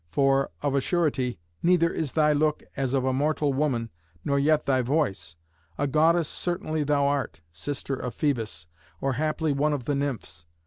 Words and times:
for, 0.09 0.49
of 0.63 0.73
a 0.73 0.81
surety, 0.81 1.37
neither 1.61 1.93
is 1.93 2.13
thy 2.13 2.33
look 2.33 2.63
as 2.75 2.95
of 2.95 3.05
a 3.05 3.13
mortal 3.13 3.53
woman, 3.53 3.91
nor 4.25 4.39
yet 4.39 4.65
thy 4.65 4.81
voice. 4.81 5.35
A 5.77 5.85
goddess 5.85 6.27
certainly 6.27 6.83
thou 6.83 7.05
art, 7.05 7.41
sister 7.53 7.93
of 7.97 8.15
Phœbus, 8.17 8.65
or, 8.99 9.13
haply, 9.13 9.53
one 9.53 9.73
of 9.73 9.85
the 9.85 9.93
nymphs. 9.93 10.47